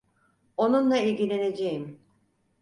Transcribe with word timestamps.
Onunla 0.57 0.97
ilgileneceğim. 0.97 1.99